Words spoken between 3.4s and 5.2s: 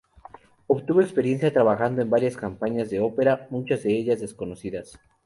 muchas de ellas desconocidas.